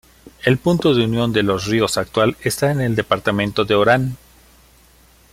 [0.43, 4.17] El punto de unión de los ríos actual está en el departamento de Orán.